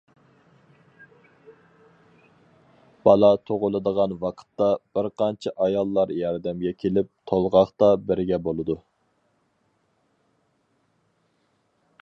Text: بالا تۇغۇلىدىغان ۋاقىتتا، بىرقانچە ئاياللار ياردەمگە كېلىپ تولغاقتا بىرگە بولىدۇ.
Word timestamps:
بالا 3.07 3.29
تۇغۇلىدىغان 3.49 4.15
ۋاقىتتا، 4.23 4.69
بىرقانچە 4.97 5.53
ئاياللار 5.65 6.13
ياردەمگە 6.21 6.73
كېلىپ 6.85 7.11
تولغاقتا 7.33 7.91
بىرگە 8.09 8.41
بولىدۇ. 8.49 8.79